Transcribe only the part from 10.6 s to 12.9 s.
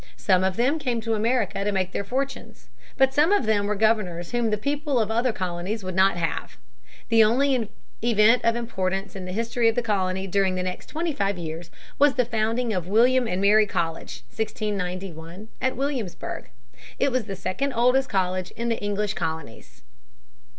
next twenty five years was the founding of